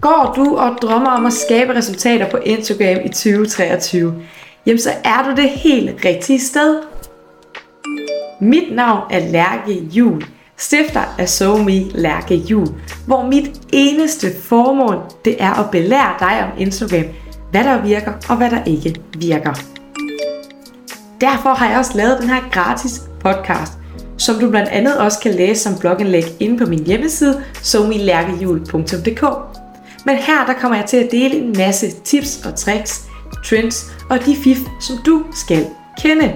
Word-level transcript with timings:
Går 0.00 0.32
du 0.36 0.56
og 0.56 0.78
drømmer 0.82 1.10
om 1.10 1.26
at 1.26 1.32
skabe 1.32 1.74
resultater 1.74 2.30
på 2.30 2.36
Instagram 2.36 3.04
i 3.04 3.08
2023, 3.08 4.14
jamen 4.66 4.80
så 4.80 4.90
er 5.04 5.22
du 5.28 5.42
det 5.42 5.50
helt 5.50 6.04
rigtige 6.04 6.40
sted. 6.40 6.82
Mit 8.40 8.74
navn 8.74 9.00
er 9.10 9.18
Lærke 9.18 9.72
Jul, 9.72 10.22
stifter 10.56 11.14
af 11.18 11.28
SoMe 11.28 11.80
Lærke 11.90 12.34
Jul, 12.34 12.66
hvor 13.06 13.26
mit 13.26 13.60
eneste 13.72 14.26
formål 14.42 14.96
det 15.24 15.42
er 15.42 15.64
at 15.64 15.70
belære 15.70 16.14
dig 16.20 16.44
om 16.44 16.58
Instagram, 16.58 17.04
hvad 17.50 17.64
der 17.64 17.82
virker 17.82 18.12
og 18.28 18.36
hvad 18.36 18.50
der 18.50 18.64
ikke 18.64 19.00
virker. 19.18 19.54
Derfor 21.20 21.50
har 21.50 21.68
jeg 21.68 21.78
også 21.78 21.96
lavet 21.96 22.18
den 22.20 22.28
her 22.28 22.50
gratis 22.52 23.02
podcast, 23.20 23.72
som 24.18 24.36
du 24.40 24.50
blandt 24.50 24.68
andet 24.68 24.98
også 24.98 25.20
kan 25.20 25.34
læse 25.34 25.62
som 25.62 25.78
blogindlæg 25.80 26.24
inde 26.40 26.58
på 26.58 26.66
min 26.66 26.86
hjemmeside 26.86 27.42
somilærkehjul.dk. 27.62 29.55
Men 30.06 30.16
her 30.16 30.46
der 30.46 30.52
kommer 30.52 30.76
jeg 30.76 30.86
til 30.86 30.96
at 30.96 31.10
dele 31.10 31.34
en 31.36 31.54
masse 31.58 31.90
tips 32.04 32.46
og 32.46 32.54
tricks, 32.54 33.02
trends 33.44 33.86
og 34.10 34.24
de 34.26 34.36
fif, 34.44 34.58
som 34.80 34.96
du 35.06 35.24
skal 35.32 35.66
kende. 36.02 36.32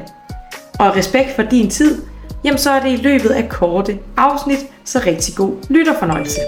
Og 0.79 0.97
respekt 0.97 1.37
for 1.37 1.43
din 1.43 1.71
tid, 1.71 2.03
jamen 2.45 2.59
så 2.59 2.71
er 2.71 2.81
det 2.81 2.93
i 2.93 2.97
løbet 2.97 3.29
af 3.29 3.49
korte 3.49 3.99
afsnit, 4.17 4.59
så 4.85 5.03
rigtig 5.07 5.35
god 5.35 5.53
lytterfornøjelse. 5.69 6.41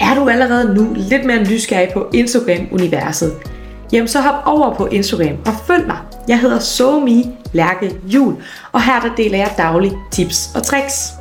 Er 0.00 0.14
du 0.14 0.28
allerede 0.28 0.74
nu 0.74 0.94
lidt 0.96 1.24
mere 1.24 1.44
nysgerrig 1.44 1.88
på 1.94 2.10
Instagram-universet, 2.14 3.32
jamen 3.92 4.08
så 4.08 4.20
hop 4.20 4.42
over 4.46 4.74
på 4.74 4.86
Instagram 4.86 5.36
og 5.46 5.52
følg 5.66 5.86
mig. 5.86 5.98
Jeg 6.28 6.40
hedder 6.40 6.58
SoMe 6.58 7.24
Lærke 7.52 7.96
Jul, 8.06 8.34
og 8.72 8.82
her 8.82 9.00
der 9.00 9.14
deler 9.16 9.38
jeg 9.38 9.54
daglige 9.56 9.96
tips 10.12 10.50
og 10.54 10.62
tricks. 10.62 11.12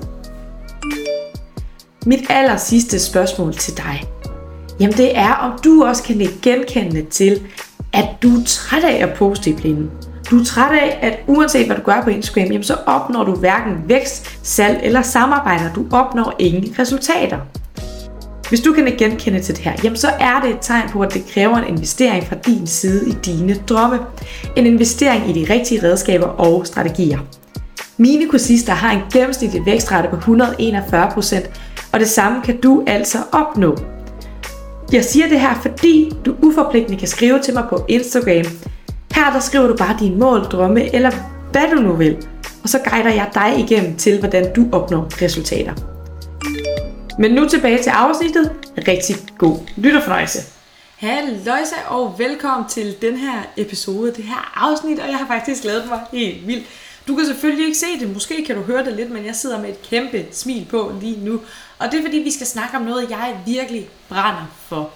Mit 2.10 2.26
aller 2.30 2.58
sidste 2.58 3.00
spørgsmål 3.00 3.54
til 3.54 3.78
dig, 3.78 4.04
jamen 4.80 4.98
det 4.98 5.18
er, 5.18 5.34
om 5.34 5.60
du 5.64 5.84
også 5.84 6.04
kan 6.04 6.28
genkende 6.42 7.02
til, 7.02 7.42
at 7.94 8.06
du 8.24 8.28
er 8.28 8.44
træt 8.46 8.84
af 8.84 9.04
at 9.08 9.14
poste 9.14 9.50
i 9.50 9.54
blinden. 9.54 9.92
Du 10.32 10.40
er 10.40 10.46
træt 10.46 10.72
af, 10.72 11.00
at 11.02 11.20
uanset 11.28 11.66
hvad 11.66 11.76
du 11.76 11.82
gør 11.82 12.02
på 12.04 12.10
Instagram, 12.10 12.44
jamen 12.44 12.64
så 12.64 12.76
opnår 12.86 13.24
du 13.24 13.36
hverken 13.36 13.74
vækst, 13.86 14.40
salg 14.44 14.80
eller 14.84 15.02
samarbejder. 15.02 15.74
Du 15.74 15.86
opnår 15.92 16.36
ingen 16.40 16.76
resultater. 16.80 17.38
Hvis 18.50 18.62
du 18.62 18.74
kan 18.74 18.96
genkende 18.98 19.40
til 19.40 19.56
det 19.56 19.64
her, 19.64 19.74
jamen 19.84 19.98
så 19.98 20.08
er 20.20 20.42
det 20.44 20.50
et 20.50 20.58
tegn 20.62 20.90
på, 20.90 21.02
at 21.02 21.14
det 21.14 21.24
kræver 21.34 21.58
en 21.58 21.68
investering 21.68 22.28
fra 22.28 22.36
din 22.36 22.68
side 22.68 23.10
i 23.10 23.12
dine 23.26 23.56
drømme. 23.70 24.00
En 24.56 24.66
investering 24.66 25.30
i 25.30 25.44
de 25.44 25.54
rigtige 25.54 25.84
redskaber 25.84 26.28
og 26.28 26.68
strategier. 26.68 27.20
Mine 27.98 28.30
kursister 28.30 28.74
har 28.74 28.92
en 28.92 29.02
gennemsnitlig 29.14 29.66
vækstrate 29.66 30.08
på 30.08 30.16
141%, 30.16 31.50
og 31.94 32.00
det 32.00 32.10
samme 32.10 32.42
kan 32.42 32.62
du 32.62 32.84
altså 32.88 33.18
opnå. 33.32 33.78
Jeg 34.92 35.06
siger 35.06 35.28
det 35.28 35.40
her, 35.40 35.54
fordi 35.62 36.12
du 36.26 36.36
uforpligtende 36.42 37.00
kan 37.00 37.08
skrive 37.08 37.40
til 37.40 37.54
mig 37.54 37.64
på 37.70 37.86
Instagram. 37.88 38.46
Her 39.16 39.34
der 39.34 39.40
skriver 39.40 39.68
du 39.68 39.76
bare 39.76 39.98
dine 40.00 40.16
mål, 40.16 40.40
drømme 40.40 40.96
eller 40.96 41.12
hvad 41.52 41.76
du 41.76 41.82
nu 41.82 41.94
vil. 41.94 42.28
Og 42.64 42.70
så 42.70 42.80
guider 42.90 43.10
jeg 43.10 43.30
dig 43.34 43.54
igennem 43.58 43.96
til, 43.96 44.20
hvordan 44.20 44.54
du 44.54 44.66
opnår 44.72 45.22
resultater. 45.22 45.74
Men 47.20 47.32
nu 47.32 47.48
tilbage 47.48 47.84
til 47.84 47.90
afsnittet. 47.90 48.52
Rigtig 48.88 49.16
god 49.38 49.58
lytterfornøjelse. 49.76 50.40
Halløjsa 50.98 51.76
og 51.88 52.16
velkommen 52.18 52.70
til 52.70 52.96
den 53.02 53.18
her 53.18 53.42
episode, 53.58 54.14
det 54.16 54.24
her 54.24 54.52
afsnit, 54.56 55.00
og 55.00 55.08
jeg 55.08 55.18
har 55.18 55.28
faktisk 55.28 55.62
glædet 55.62 55.84
mig 55.90 56.00
helt 56.12 56.48
vildt. 56.48 56.66
Du 57.08 57.16
kan 57.16 57.26
selvfølgelig 57.26 57.66
ikke 57.66 57.78
se 57.78 58.00
det, 58.00 58.14
måske 58.14 58.46
kan 58.46 58.56
du 58.56 58.62
høre 58.62 58.86
det 58.86 58.94
lidt, 58.94 59.12
men 59.12 59.26
jeg 59.26 59.36
sidder 59.36 59.62
med 59.62 59.70
et 59.70 59.82
kæmpe 59.90 60.26
smil 60.32 60.68
på 60.70 60.92
lige 61.02 61.26
nu. 61.26 61.40
Og 61.80 61.92
det 61.92 62.00
er 62.00 62.04
fordi, 62.04 62.18
vi 62.18 62.32
skal 62.32 62.48
snakke 62.48 62.78
om 62.78 62.84
noget, 62.84 63.10
jeg 63.10 63.38
virkelig 63.46 63.90
brænder 64.10 64.52
for. 64.68 64.92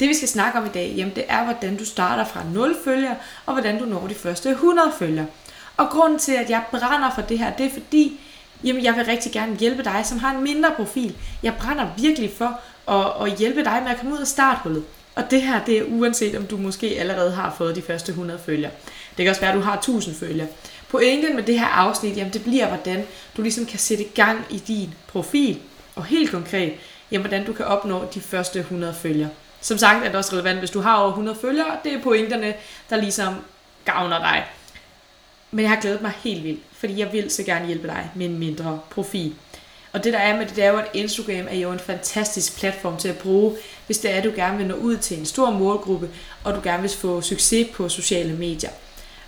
Det 0.00 0.08
vi 0.08 0.14
skal 0.14 0.28
snakke 0.28 0.58
om 0.58 0.66
i 0.66 0.68
dag, 0.68 0.94
jamen 0.96 1.14
det 1.14 1.24
er, 1.28 1.44
hvordan 1.44 1.76
du 1.76 1.84
starter 1.84 2.24
fra 2.24 2.40
0 2.54 2.76
følger, 2.84 3.14
og 3.46 3.52
hvordan 3.52 3.78
du 3.78 3.84
når 3.84 4.06
de 4.06 4.14
første 4.14 4.50
100 4.50 4.92
følger. 4.98 5.24
Og 5.76 5.88
grunden 5.90 6.18
til, 6.18 6.32
at 6.32 6.50
jeg 6.50 6.62
brænder 6.70 7.10
for 7.14 7.22
det 7.22 7.38
her, 7.38 7.52
det 7.52 7.66
er 7.66 7.70
fordi, 7.70 8.20
jamen 8.64 8.84
jeg 8.84 8.96
vil 8.96 9.04
rigtig 9.04 9.32
gerne 9.32 9.56
hjælpe 9.56 9.84
dig, 9.84 10.02
som 10.04 10.18
har 10.18 10.34
en 10.34 10.42
mindre 10.42 10.70
profil. 10.76 11.16
Jeg 11.42 11.54
brænder 11.54 11.86
virkelig 11.98 12.30
for 12.38 12.60
at, 12.88 13.26
at 13.26 13.38
hjælpe 13.38 13.64
dig 13.64 13.80
med 13.82 13.90
at 13.90 13.98
komme 13.98 14.14
ud 14.14 14.20
af 14.20 14.26
starthullet. 14.26 14.84
Og 15.14 15.30
det 15.30 15.42
her, 15.42 15.64
det 15.64 15.78
er 15.78 15.84
uanset 15.88 16.36
om 16.36 16.46
du 16.46 16.56
måske 16.56 16.86
allerede 16.86 17.32
har 17.32 17.54
fået 17.58 17.76
de 17.76 17.82
første 17.82 18.10
100 18.10 18.40
følger. 18.46 18.70
Det 19.16 19.24
kan 19.24 19.28
også 19.28 19.40
være, 19.40 19.50
at 19.50 19.56
du 19.56 19.62
har 19.62 19.76
1000 19.76 20.14
følger. 20.14 20.46
Pointen 20.88 21.36
med 21.36 21.42
det 21.42 21.58
her 21.60 21.66
afsnit, 21.66 22.16
jamen 22.16 22.32
det 22.32 22.42
bliver, 22.44 22.68
hvordan 22.68 23.04
du 23.36 23.42
ligesom 23.42 23.66
kan 23.66 23.78
sætte 23.78 24.04
gang 24.04 24.44
i 24.50 24.58
din 24.58 24.94
profil. 25.08 25.60
Og 25.96 26.04
helt 26.04 26.30
konkret, 26.30 26.74
jamen 27.10 27.26
hvordan 27.26 27.46
du 27.46 27.52
kan 27.52 27.64
opnå 27.64 28.04
de 28.14 28.20
første 28.20 28.58
100 28.58 28.94
følger. 28.94 29.28
Som 29.60 29.78
sagt 29.78 30.04
er 30.04 30.08
det 30.08 30.16
også 30.16 30.32
relevant, 30.32 30.58
hvis 30.58 30.70
du 30.70 30.80
har 30.80 30.96
over 30.96 31.08
100 31.08 31.38
følgere. 31.40 31.76
Det 31.84 31.92
er 31.92 32.02
pointerne, 32.02 32.54
der 32.90 32.96
ligesom 32.96 33.34
gavner 33.84 34.18
dig. 34.18 34.44
Men 35.50 35.62
jeg 35.62 35.70
har 35.70 35.80
glædet 35.80 36.02
mig 36.02 36.12
helt 36.24 36.44
vildt, 36.44 36.60
fordi 36.72 36.98
jeg 36.98 37.12
vil 37.12 37.30
så 37.30 37.42
gerne 37.42 37.66
hjælpe 37.66 37.88
dig 37.88 38.10
med 38.14 38.26
en 38.26 38.38
mindre 38.38 38.80
profil. 38.90 39.34
Og 39.92 40.04
det 40.04 40.12
der 40.12 40.18
er 40.18 40.36
med 40.36 40.46
det, 40.46 40.56
det 40.56 40.64
er 40.64 40.70
jo, 40.70 40.78
at 40.78 40.90
Instagram 40.94 41.46
er 41.50 41.56
jo 41.56 41.72
en 41.72 41.78
fantastisk 41.78 42.58
platform 42.58 42.96
til 42.96 43.08
at 43.08 43.18
bruge, 43.18 43.56
hvis 43.86 43.98
det 43.98 44.12
er, 44.12 44.16
at 44.16 44.24
du 44.24 44.32
gerne 44.36 44.58
vil 44.58 44.66
nå 44.66 44.74
ud 44.74 44.96
til 44.96 45.18
en 45.18 45.26
stor 45.26 45.50
målgruppe, 45.50 46.10
og 46.44 46.54
du 46.54 46.60
gerne 46.64 46.82
vil 46.82 46.90
få 46.90 47.20
succes 47.20 47.68
på 47.74 47.88
sociale 47.88 48.32
medier. 48.32 48.70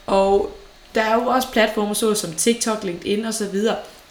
Og 0.06 0.58
der 0.94 1.02
er 1.02 1.14
jo 1.14 1.26
også 1.26 1.48
platformer 1.52 1.94
såsom 1.94 2.32
TikTok, 2.32 2.84
LinkedIn 2.84 3.24
osv., 3.24 3.56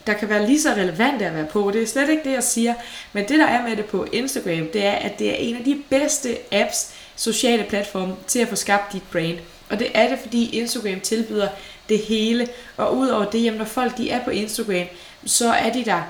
der 0.07 0.13
kan 0.13 0.29
være 0.29 0.45
lige 0.45 0.61
så 0.61 0.69
relevante 0.69 1.25
at 1.25 1.35
være 1.35 1.45
på. 1.45 1.71
Det 1.73 1.83
er 1.83 1.87
slet 1.87 2.09
ikke 2.09 2.23
det, 2.23 2.31
jeg 2.31 2.43
siger. 2.43 2.73
Men 3.13 3.27
det, 3.27 3.39
der 3.39 3.47
er 3.47 3.63
med 3.67 3.75
det 3.75 3.85
på 3.85 4.07
Instagram, 4.11 4.67
det 4.73 4.85
er, 4.85 4.91
at 4.91 5.19
det 5.19 5.29
er 5.29 5.35
en 5.35 5.55
af 5.55 5.63
de 5.63 5.81
bedste 5.89 6.37
apps, 6.51 6.93
sociale 7.15 7.63
platforme, 7.63 8.15
til 8.27 8.39
at 8.39 8.47
få 8.47 8.55
skabt 8.55 8.93
dit 8.93 9.03
brand. 9.11 9.37
Og 9.69 9.79
det 9.79 9.87
er 9.93 10.09
det, 10.09 10.19
fordi 10.19 10.49
Instagram 10.49 10.99
tilbyder 10.99 11.47
det 11.89 11.99
hele. 11.99 12.47
Og 12.77 12.97
udover 12.97 13.25
det, 13.25 13.43
jamen, 13.43 13.57
når 13.57 13.65
folk 13.65 13.97
de 13.97 14.09
er 14.09 14.23
på 14.23 14.29
Instagram, 14.29 14.85
så 15.25 15.53
er 15.53 15.71
de 15.71 15.85
der, 15.85 16.01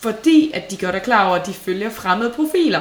fordi 0.00 0.50
at 0.54 0.70
de 0.70 0.76
gør 0.76 0.90
dig 0.90 1.02
klar 1.02 1.28
over, 1.28 1.36
at 1.36 1.46
de 1.46 1.54
følger 1.54 1.90
fremmede 1.90 2.30
profiler. 2.30 2.80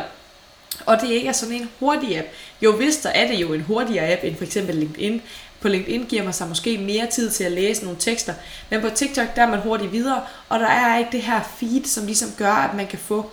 Og 0.85 1.01
det 1.01 1.09
ikke 1.09 1.27
er 1.27 1.31
sådan 1.31 1.55
en 1.55 1.69
hurtig 1.79 2.17
app. 2.17 2.27
Jo, 2.61 2.75
hvis 2.75 2.97
der 2.97 3.09
er 3.09 3.27
det 3.27 3.35
jo 3.35 3.53
en 3.53 3.61
hurtigere 3.61 4.11
app 4.11 4.23
end 4.23 4.35
for 4.35 4.43
eksempel 4.43 4.75
LinkedIn. 4.75 5.21
På 5.63 5.69
LinkedIn 5.69 6.05
giver 6.09 6.23
man 6.23 6.33
sig 6.33 6.47
måske 6.47 6.77
mere 6.77 7.07
tid 7.11 7.31
til 7.31 7.43
at 7.43 7.51
læse 7.51 7.83
nogle 7.83 7.99
tekster. 7.99 8.33
Men 8.69 8.81
på 8.81 8.89
TikTok, 8.89 9.35
der 9.35 9.41
er 9.41 9.49
man 9.49 9.59
hurtigt 9.59 9.91
videre, 9.91 10.21
og 10.49 10.59
der 10.59 10.67
er 10.67 10.97
ikke 10.97 11.11
det 11.11 11.21
her 11.21 11.41
feed, 11.57 11.85
som 11.85 12.05
ligesom 12.05 12.29
gør, 12.37 12.53
at 12.53 12.75
man 12.75 12.87
kan 12.87 12.99
få 12.99 13.31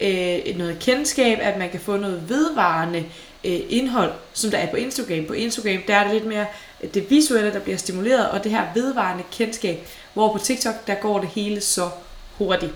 øh, 0.00 0.38
noget 0.56 0.78
kendskab, 0.80 1.38
at 1.40 1.58
man 1.58 1.70
kan 1.70 1.80
få 1.80 1.96
noget 1.96 2.28
vedvarende 2.28 3.04
øh, 3.44 3.60
indhold, 3.68 4.12
som 4.32 4.50
der 4.50 4.58
er 4.58 4.70
på 4.70 4.76
Instagram. 4.76 5.24
På 5.26 5.32
Instagram, 5.32 5.82
der 5.86 5.96
er 5.96 6.04
det 6.04 6.12
lidt 6.14 6.26
mere 6.26 6.46
øh, 6.82 6.94
det 6.94 7.10
visuelle, 7.10 7.52
der 7.52 7.60
bliver 7.60 7.78
stimuleret, 7.78 8.30
og 8.30 8.44
det 8.44 8.52
her 8.52 8.62
vedvarende 8.74 9.24
kendskab, 9.32 9.88
hvor 10.14 10.32
på 10.32 10.38
TikTok, 10.38 10.86
der 10.86 10.94
går 10.94 11.20
det 11.20 11.28
hele 11.28 11.60
så 11.60 11.90
hurtigt. 12.38 12.72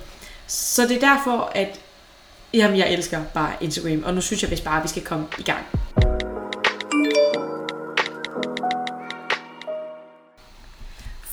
Så 0.47 0.83
det 0.83 1.03
er 1.03 1.15
derfor, 1.15 1.53
at 1.55 1.81
jamen, 2.55 2.79
jeg 2.79 2.93
elsker 2.93 3.23
bare 3.35 3.53
Instagram, 3.61 4.03
og 4.05 4.15
nu 4.15 4.21
synes 4.21 4.43
jeg 4.43 4.51
vist 4.51 4.65
bare, 4.65 4.77
at 4.77 4.83
vi 4.83 4.89
skal 4.89 5.03
komme 5.05 5.27
i 5.39 5.43
gang. 5.43 5.67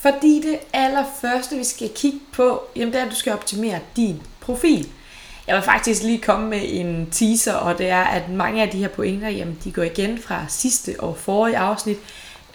Fordi 0.03 0.41
det 0.41 0.59
allerførste, 0.73 1.55
vi 1.55 1.63
skal 1.63 1.89
kigge 1.95 2.19
på, 2.33 2.61
jamen 2.75 2.93
det 2.93 3.01
er, 3.01 3.05
at 3.05 3.11
du 3.11 3.15
skal 3.15 3.33
optimere 3.33 3.79
din 3.95 4.21
profil. 4.41 4.87
Jeg 5.47 5.55
vil 5.55 5.63
faktisk 5.63 6.03
lige 6.03 6.17
komme 6.17 6.49
med 6.49 6.61
en 6.63 7.07
teaser, 7.11 7.53
og 7.53 7.77
det 7.77 7.89
er, 7.89 8.03
at 8.03 8.29
mange 8.29 8.61
af 8.61 8.69
de 8.69 8.77
her 8.77 8.87
pointer, 8.87 9.29
jamen 9.29 9.57
de 9.63 9.71
går 9.71 9.83
igen 9.83 10.17
fra 10.17 10.45
sidste 10.49 10.95
og 10.99 11.17
forrige 11.17 11.57
afsnit. 11.57 11.97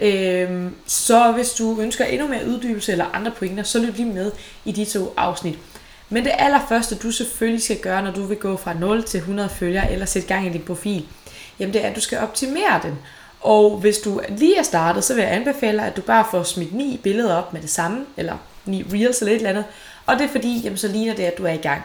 Øhm, 0.00 0.74
så 0.86 1.32
hvis 1.32 1.50
du 1.50 1.80
ønsker 1.80 2.04
endnu 2.04 2.28
mere 2.28 2.46
uddybelse 2.46 2.92
eller 2.92 3.04
andre 3.14 3.30
pointer, 3.30 3.62
så 3.62 3.78
lyt 3.78 3.96
lige 3.96 4.12
med 4.12 4.32
i 4.64 4.72
de 4.72 4.84
to 4.84 5.14
afsnit. 5.16 5.58
Men 6.08 6.24
det 6.24 6.32
allerførste, 6.38 6.94
du 6.94 7.10
selvfølgelig 7.10 7.62
skal 7.62 7.78
gøre, 7.78 8.02
når 8.02 8.12
du 8.12 8.22
vil 8.22 8.36
gå 8.36 8.56
fra 8.56 8.74
0 8.74 9.04
til 9.04 9.18
100 9.18 9.48
følgere 9.48 9.92
eller 9.92 10.06
sætte 10.06 10.28
gang 10.28 10.46
i 10.46 10.50
din 10.50 10.62
profil, 10.62 11.06
jamen 11.58 11.74
det 11.74 11.84
er, 11.84 11.88
at 11.88 11.96
du 11.96 12.00
skal 12.00 12.18
optimere 12.18 12.80
den. 12.82 12.98
Og 13.40 13.76
hvis 13.76 13.98
du 13.98 14.20
lige 14.28 14.58
er 14.58 14.62
startet, 14.62 15.04
så 15.04 15.14
vil 15.14 15.22
jeg 15.22 15.32
anbefale 15.32 15.86
at 15.86 15.96
du 15.96 16.00
bare 16.00 16.24
får 16.30 16.42
smidt 16.42 16.74
ni 16.74 17.00
billeder 17.02 17.34
op 17.34 17.52
med 17.52 17.60
det 17.60 17.70
samme, 17.70 18.06
eller 18.16 18.36
ni 18.64 18.84
reels 18.92 19.20
eller 19.20 19.32
et 19.32 19.36
eller 19.36 19.50
andet. 19.50 19.64
Og 20.06 20.18
det 20.18 20.24
er 20.24 20.28
fordi, 20.28 20.60
jamen, 20.60 20.76
så 20.76 20.88
ligner 20.88 21.14
det, 21.14 21.22
at 21.22 21.38
du 21.38 21.44
er 21.44 21.52
i 21.52 21.56
gang. 21.56 21.82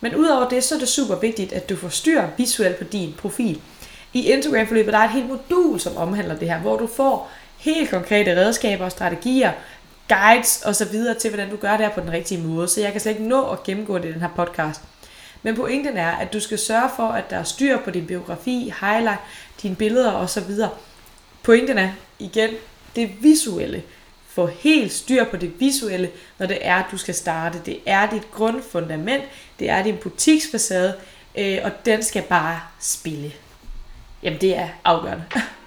Men 0.00 0.14
udover 0.14 0.48
det, 0.48 0.64
så 0.64 0.74
er 0.74 0.78
det 0.78 0.88
super 0.88 1.14
vigtigt, 1.14 1.52
at 1.52 1.68
du 1.68 1.76
får 1.76 1.88
styr 1.88 2.22
visuelt 2.36 2.78
på 2.78 2.84
din 2.84 3.14
profil. 3.18 3.60
I 4.12 4.30
Instagram-forløbet 4.30 4.92
der 4.92 4.98
er 4.98 5.04
et 5.04 5.10
helt 5.10 5.28
modul, 5.28 5.80
som 5.80 5.96
omhandler 5.96 6.36
det 6.36 6.48
her, 6.48 6.58
hvor 6.58 6.76
du 6.76 6.86
får 6.86 7.30
helt 7.56 7.90
konkrete 7.90 8.36
redskaber 8.36 8.84
og 8.84 8.90
strategier, 8.90 9.52
guides 10.08 10.62
og 10.64 10.76
så 10.76 10.84
videre 10.84 11.18
til, 11.18 11.30
hvordan 11.30 11.50
du 11.50 11.56
gør 11.56 11.70
det 11.70 11.86
her 11.86 11.90
på 11.94 12.00
den 12.00 12.12
rigtige 12.12 12.40
måde. 12.40 12.68
Så 12.68 12.80
jeg 12.80 12.92
kan 12.92 13.00
slet 13.00 13.12
ikke 13.12 13.28
nå 13.28 13.50
at 13.50 13.62
gennemgå 13.62 13.98
det 13.98 14.04
i 14.08 14.12
den 14.12 14.20
her 14.20 14.28
podcast. 14.36 14.80
Men 15.42 15.56
pointen 15.56 15.96
er, 15.96 16.10
at 16.10 16.32
du 16.32 16.40
skal 16.40 16.58
sørge 16.58 16.90
for, 16.96 17.08
at 17.08 17.30
der 17.30 17.36
er 17.36 17.42
styr 17.42 17.78
på 17.78 17.90
din 17.90 18.06
biografi, 18.06 18.74
highlight, 18.80 19.20
dine 19.62 19.76
billeder 19.76 20.10
og 20.10 20.30
så 20.30 20.40
videre. 20.40 20.70
Pointen 21.42 21.78
er, 21.78 21.92
igen, 22.18 22.50
det 22.96 23.10
visuelle. 23.22 23.82
Få 24.26 24.46
helt 24.46 24.92
styr 24.92 25.24
på 25.24 25.36
det 25.36 25.60
visuelle, 25.60 26.10
når 26.38 26.46
det 26.46 26.58
er, 26.60 26.76
at 26.76 26.84
du 26.90 26.96
skal 26.96 27.14
starte. 27.14 27.58
Det 27.66 27.78
er 27.86 28.10
dit 28.10 28.30
grundfundament, 28.32 29.24
det 29.58 29.70
er 29.70 29.82
din 29.82 29.96
butiksfacade, 29.96 30.94
øh, 31.38 31.58
og 31.64 31.70
den 31.84 32.02
skal 32.02 32.22
bare 32.22 32.60
spille. 32.80 33.32
Jamen 34.22 34.40
det 34.40 34.56
er 34.56 34.68
afgørende. 34.84 35.24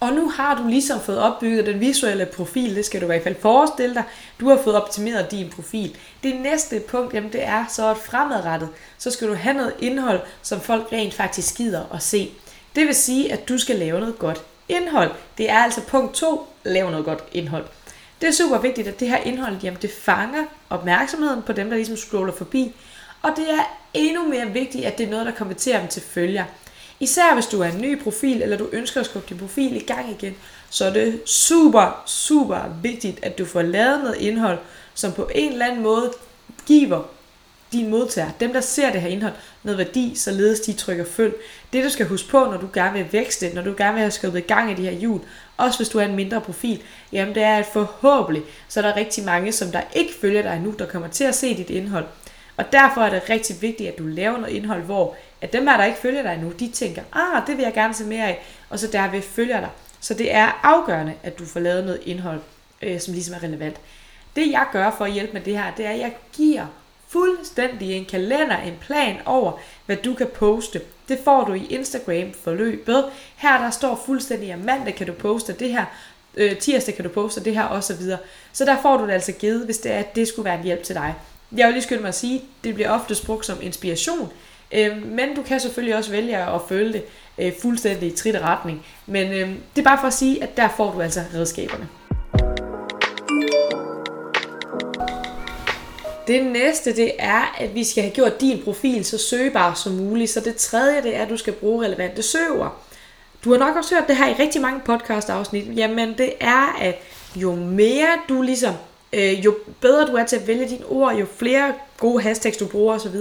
Og 0.00 0.12
nu 0.12 0.30
har 0.30 0.54
du 0.62 0.68
ligesom 0.68 1.00
fået 1.00 1.18
opbygget 1.18 1.66
den 1.66 1.80
visuelle 1.80 2.26
profil, 2.26 2.76
det 2.76 2.84
skal 2.84 3.00
du 3.00 3.04
i 3.04 3.06
hvert 3.06 3.22
fald 3.22 3.36
forestille 3.40 3.94
dig. 3.94 4.04
Du 4.40 4.48
har 4.48 4.58
fået 4.64 4.76
optimeret 4.76 5.30
din 5.30 5.50
profil. 5.50 5.96
Det 6.22 6.40
næste 6.40 6.80
punkt, 6.80 7.14
jamen 7.14 7.32
det 7.32 7.44
er 7.44 7.64
så 7.68 7.90
at 7.90 7.96
fremadrettet, 7.96 8.68
så 8.98 9.10
skal 9.10 9.28
du 9.28 9.34
have 9.34 9.54
noget 9.56 9.74
indhold, 9.80 10.20
som 10.42 10.60
folk 10.60 10.88
rent 10.92 11.14
faktisk 11.14 11.56
gider 11.56 11.94
at 11.94 12.02
se. 12.02 12.30
Det 12.76 12.86
vil 12.86 12.94
sige, 12.94 13.32
at 13.32 13.48
du 13.48 13.58
skal 13.58 13.76
lave 13.76 14.00
noget 14.00 14.18
godt 14.18 14.42
indhold. 14.68 15.10
Det 15.38 15.50
er 15.50 15.58
altså 15.58 15.80
punkt 15.80 16.14
2, 16.14 16.46
lave 16.64 16.90
noget 16.90 17.04
godt 17.04 17.24
indhold. 17.32 17.66
Det 18.20 18.28
er 18.28 18.32
super 18.32 18.58
vigtigt, 18.58 18.88
at 18.88 19.00
det 19.00 19.08
her 19.08 19.16
indhold, 19.16 19.56
jamen 19.62 19.82
det 19.82 19.90
fanger 19.90 20.44
opmærksomheden 20.70 21.42
på 21.42 21.52
dem, 21.52 21.68
der 21.68 21.76
ligesom 21.76 21.96
scroller 21.96 22.32
forbi. 22.32 22.74
Og 23.22 23.30
det 23.36 23.50
er 23.50 23.78
endnu 23.94 24.28
mere 24.28 24.46
vigtigt, 24.46 24.84
at 24.84 24.98
det 24.98 25.06
er 25.06 25.10
noget, 25.10 25.26
der 25.26 25.32
konverterer 25.32 25.78
dem 25.78 25.88
til 25.88 26.02
følger. 26.02 26.44
Især 27.00 27.34
hvis 27.34 27.46
du 27.46 27.60
er 27.60 27.66
en 27.66 27.80
ny 27.80 28.02
profil, 28.02 28.42
eller 28.42 28.56
du 28.56 28.68
ønsker 28.72 29.00
at 29.00 29.06
skubbe 29.06 29.28
din 29.28 29.38
profil 29.38 29.76
i 29.76 29.84
gang 29.84 30.10
igen, 30.10 30.34
så 30.70 30.84
er 30.84 30.92
det 30.92 31.20
super, 31.26 32.02
super 32.06 32.78
vigtigt, 32.82 33.18
at 33.22 33.38
du 33.38 33.44
får 33.44 33.62
lavet 33.62 34.00
noget 34.02 34.16
indhold, 34.16 34.58
som 34.94 35.12
på 35.12 35.30
en 35.34 35.52
eller 35.52 35.66
anden 35.66 35.82
måde 35.82 36.12
giver 36.66 37.02
din 37.72 37.90
modtager, 37.90 38.30
dem 38.40 38.52
der 38.52 38.60
ser 38.60 38.92
det 38.92 39.00
her 39.00 39.08
indhold, 39.08 39.32
noget 39.62 39.78
værdi, 39.78 40.12
således 40.16 40.60
de 40.60 40.72
trykker 40.72 41.04
følg. 41.04 41.34
Det 41.72 41.84
du 41.84 41.90
skal 41.90 42.06
huske 42.06 42.28
på, 42.28 42.38
når 42.38 42.56
du 42.56 42.68
gerne 42.74 42.92
vil 42.92 43.12
vækste, 43.12 43.54
når 43.54 43.62
du 43.62 43.74
gerne 43.78 43.92
vil 43.92 44.00
have 44.00 44.10
skubbet 44.10 44.38
i 44.38 44.42
gang 44.42 44.70
i 44.70 44.74
de 44.74 44.82
her 44.82 44.98
hjul, 44.98 45.20
også 45.56 45.78
hvis 45.78 45.88
du 45.88 45.98
er 45.98 46.04
en 46.04 46.16
mindre 46.16 46.40
profil, 46.40 46.82
jamen 47.12 47.34
det 47.34 47.42
er 47.42 47.56
at 47.56 47.66
forhåbentlig, 47.72 48.42
så 48.68 48.80
er 48.80 48.84
der 48.84 48.96
rigtig 48.96 49.24
mange, 49.24 49.52
som 49.52 49.72
der 49.72 49.80
ikke 49.92 50.14
følger 50.20 50.42
dig 50.42 50.60
nu, 50.64 50.74
der 50.78 50.86
kommer 50.86 51.08
til 51.08 51.24
at 51.24 51.34
se 51.34 51.56
dit 51.56 51.70
indhold. 51.70 52.06
Og 52.56 52.72
derfor 52.72 53.00
er 53.00 53.10
det 53.10 53.30
rigtig 53.30 53.56
vigtigt, 53.62 53.88
at 53.88 53.98
du 53.98 54.06
laver 54.06 54.38
noget 54.38 54.54
indhold, 54.54 54.82
hvor 54.82 55.16
at 55.40 55.52
dem 55.52 55.66
her, 55.66 55.76
der 55.76 55.84
ikke 55.84 55.98
følger 55.98 56.22
dig 56.22 56.38
nu, 56.38 56.50
de 56.50 56.68
tænker, 56.68 57.02
ah, 57.12 57.46
det 57.46 57.56
vil 57.56 57.62
jeg 57.62 57.74
gerne 57.74 57.94
se 57.94 58.04
mere 58.04 58.26
af, 58.26 58.46
og 58.70 58.78
så 58.78 58.86
derved 58.86 59.22
følger 59.22 59.60
dig. 59.60 59.70
Så 60.00 60.14
det 60.14 60.34
er 60.34 60.60
afgørende, 60.62 61.14
at 61.22 61.38
du 61.38 61.44
får 61.44 61.60
lavet 61.60 61.84
noget 61.84 62.00
indhold, 62.04 62.40
øh, 62.82 63.00
som 63.00 63.14
ligesom 63.14 63.34
er 63.34 63.42
relevant. 63.42 63.76
Det 64.36 64.50
jeg 64.50 64.66
gør 64.72 64.90
for 64.98 65.04
at 65.04 65.12
hjælpe 65.12 65.32
med 65.32 65.40
det 65.40 65.58
her, 65.58 65.74
det 65.76 65.86
er, 65.86 65.90
at 65.90 65.98
jeg 65.98 66.16
giver 66.32 66.66
fuldstændig 67.08 67.92
en 67.92 68.04
kalender, 68.04 68.56
en 68.56 68.76
plan 68.80 69.16
over, 69.24 69.52
hvad 69.86 69.96
du 69.96 70.14
kan 70.14 70.26
poste. 70.26 70.80
Det 71.08 71.18
får 71.24 71.44
du 71.44 71.52
i 71.52 71.66
Instagram 71.66 72.32
forløbet. 72.44 73.04
Her 73.36 73.62
der 73.62 73.70
står 73.70 74.02
fuldstændig, 74.06 74.52
at 74.52 74.64
mandag 74.64 74.94
kan 74.94 75.06
du 75.06 75.12
poste 75.12 75.52
det 75.52 75.70
her, 75.70 75.84
øh, 76.34 76.56
tirsdag 76.56 76.94
kan 76.94 77.04
du 77.04 77.10
poste 77.10 77.44
det 77.44 77.54
her 77.54 77.68
osv. 77.68 78.02
Så 78.52 78.64
der 78.64 78.82
får 78.82 78.96
du 78.96 79.06
det 79.06 79.12
altså 79.12 79.32
givet, 79.32 79.64
hvis 79.64 79.78
det 79.78 79.92
er, 79.92 79.98
at 79.98 80.16
det 80.16 80.28
skulle 80.28 80.44
være 80.44 80.58
en 80.58 80.64
hjælp 80.64 80.82
til 80.82 80.94
dig. 80.94 81.14
Jeg 81.56 81.66
vil 81.66 81.74
lige 81.74 81.82
skynde 81.82 82.00
mig 82.00 82.08
at 82.08 82.14
sige, 82.14 82.42
det 82.64 82.74
bliver 82.74 82.90
ofte 82.90 83.16
brugt 83.26 83.46
som 83.46 83.58
inspiration, 83.62 84.32
øh, 84.72 85.06
men 85.06 85.34
du 85.36 85.42
kan 85.42 85.60
selvfølgelig 85.60 85.96
også 85.96 86.10
vælge 86.10 86.36
at 86.36 86.60
følge 86.68 86.92
det 86.92 87.04
øh, 87.38 87.52
fuldstændig 87.62 88.12
i 88.12 88.16
trit 88.16 88.34
retning. 88.34 88.86
Men 89.06 89.32
øh, 89.32 89.48
det 89.48 89.80
er 89.80 89.90
bare 89.90 89.98
for 90.00 90.06
at 90.06 90.14
sige, 90.14 90.42
at 90.42 90.56
der 90.56 90.68
får 90.76 90.92
du 90.92 91.00
altså 91.00 91.20
redskaberne. 91.34 91.88
Det 96.28 96.46
næste, 96.46 96.96
det 96.96 97.12
er, 97.18 97.56
at 97.58 97.74
vi 97.74 97.84
skal 97.84 98.02
have 98.02 98.14
gjort 98.14 98.40
din 98.40 98.62
profil 98.64 99.04
så 99.04 99.18
søgbar 99.18 99.74
som 99.74 99.92
muligt. 99.92 100.30
Så 100.30 100.40
det 100.40 100.56
tredje, 100.56 101.02
det 101.02 101.16
er, 101.16 101.22
at 101.22 101.28
du 101.28 101.36
skal 101.36 101.52
bruge 101.52 101.84
relevante 101.84 102.22
søger. 102.22 102.82
Du 103.44 103.50
har 103.50 103.58
nok 103.58 103.76
også 103.76 103.94
hørt 103.94 104.08
det 104.08 104.16
her 104.16 104.28
i 104.28 104.42
rigtig 104.42 104.60
mange 104.60 104.80
podcast 104.80 105.30
afsnit. 105.30 105.76
Jamen, 105.76 106.14
det 106.18 106.32
er, 106.40 106.76
at 106.80 106.94
jo 107.36 107.54
mere 107.54 108.08
du 108.28 108.42
ligesom 108.42 108.74
øh, 109.12 109.44
jo 109.44 109.56
bedre 109.80 110.06
du 110.06 110.16
er 110.16 110.24
til 110.24 110.36
at 110.36 110.46
vælge 110.46 110.68
dine 110.68 110.86
ord, 110.86 111.16
jo 111.16 111.26
flere 111.36 111.74
gode 111.96 112.22
hashtags 112.22 112.56
du 112.56 112.66
bruger 112.66 112.94
osv., 112.94 113.16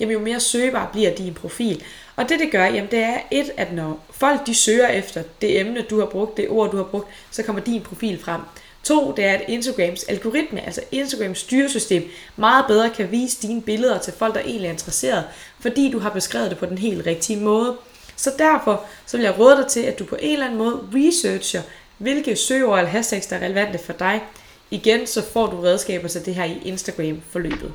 jamen 0.00 0.12
jo 0.12 0.18
mere 0.18 0.40
søgbar 0.40 0.90
bliver 0.92 1.14
din 1.14 1.34
profil. 1.34 1.82
Og 2.16 2.28
det 2.28 2.40
det 2.40 2.50
gør, 2.50 2.64
jamen 2.64 2.90
det 2.90 2.98
er 2.98 3.18
et, 3.30 3.50
at 3.56 3.72
når 3.72 4.04
folk 4.10 4.46
de 4.46 4.54
søger 4.54 4.88
efter 4.88 5.22
det 5.40 5.60
emne, 5.60 5.82
du 5.82 5.98
har 5.98 6.06
brugt, 6.06 6.36
det 6.36 6.48
ord, 6.48 6.70
du 6.70 6.76
har 6.76 6.84
brugt, 6.84 7.08
så 7.30 7.42
kommer 7.42 7.62
din 7.62 7.82
profil 7.82 8.18
frem. 8.18 8.40
To, 8.84 9.12
det 9.16 9.24
er, 9.24 9.32
at 9.32 9.44
Instagrams 9.48 10.02
algoritme, 10.02 10.66
altså 10.66 10.80
Instagrams 10.92 11.38
styresystem, 11.38 12.10
meget 12.36 12.64
bedre 12.68 12.90
kan 12.90 13.10
vise 13.10 13.42
dine 13.42 13.62
billeder 13.62 13.98
til 13.98 14.12
folk, 14.12 14.34
der 14.34 14.40
egentlig 14.40 14.66
er 14.66 14.72
interesseret, 14.72 15.24
fordi 15.60 15.90
du 15.90 15.98
har 15.98 16.10
beskrevet 16.10 16.50
det 16.50 16.58
på 16.58 16.66
den 16.66 16.78
helt 16.78 17.06
rigtige 17.06 17.40
måde. 17.40 17.76
Så 18.16 18.32
derfor 18.38 18.84
så 19.06 19.16
vil 19.16 19.24
jeg 19.24 19.38
råde 19.38 19.56
dig 19.56 19.66
til, 19.66 19.80
at 19.80 19.98
du 19.98 20.04
på 20.04 20.16
en 20.20 20.32
eller 20.32 20.46
anden 20.46 20.58
måde 20.58 20.80
researcher, 20.94 21.62
hvilke 21.98 22.36
søgeord 22.36 22.78
eller 22.78 22.90
hashtags, 22.90 23.26
der 23.26 23.36
er 23.36 23.44
relevante 23.44 23.78
for 23.78 23.92
dig. 23.92 24.22
Igen, 24.72 25.06
så 25.06 25.22
får 25.22 25.46
du 25.46 25.60
redskaber 25.60 26.08
til 26.08 26.26
det 26.26 26.34
her 26.34 26.44
i 26.44 26.60
Instagram-forløbet. 26.64 27.72